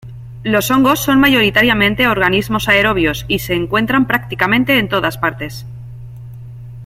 Los 0.41 0.71
hongos 0.71 0.99
son 0.99 1.19
mayoritariamente 1.19 2.07
organismos 2.07 2.67
aerobios, 2.67 3.23
y 3.27 3.37
se 3.37 3.53
encuentran 3.53 4.07
prácticamente 4.07 4.79
en 4.79 4.89
todas 4.89 5.19
partes. 5.19 5.67